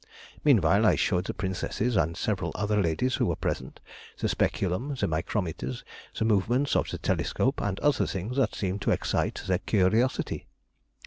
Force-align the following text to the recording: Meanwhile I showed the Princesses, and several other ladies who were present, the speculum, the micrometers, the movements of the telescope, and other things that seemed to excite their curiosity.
Meanwhile 0.43 0.83
I 0.83 0.95
showed 0.95 1.25
the 1.27 1.33
Princesses, 1.35 1.95
and 1.95 2.17
several 2.17 2.51
other 2.55 2.81
ladies 2.81 3.13
who 3.13 3.27
were 3.27 3.35
present, 3.35 3.79
the 4.17 4.27
speculum, 4.27 4.95
the 4.95 5.05
micrometers, 5.05 5.83
the 6.17 6.25
movements 6.25 6.75
of 6.75 6.89
the 6.89 6.97
telescope, 6.97 7.61
and 7.61 7.79
other 7.81 8.07
things 8.07 8.37
that 8.37 8.55
seemed 8.55 8.81
to 8.81 8.89
excite 8.89 9.43
their 9.45 9.59
curiosity. 9.59 10.47